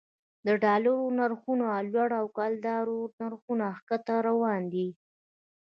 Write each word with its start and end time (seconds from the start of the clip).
د 0.45 0.47
ډالرو 0.63 1.13
نرخونه 1.19 1.67
لوړ 1.91 2.09
او 2.21 2.25
د 2.29 2.33
کلدارو 2.37 2.99
نرخونه 3.19 3.65
ښکته 3.77 4.15
روان 4.27 4.61
دي 4.73 4.87